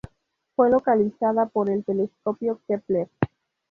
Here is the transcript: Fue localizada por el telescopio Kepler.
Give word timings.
Fue 0.55 0.71
localizada 0.71 1.45
por 1.45 1.69
el 1.69 1.83
telescopio 1.85 2.59
Kepler. 2.67 3.07